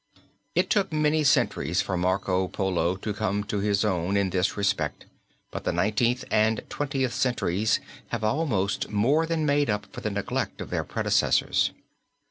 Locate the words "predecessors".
10.83-11.69